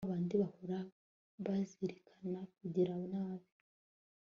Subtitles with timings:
[0.05, 0.79] ba bandi bahora
[1.45, 3.47] bazirikana kugira nabi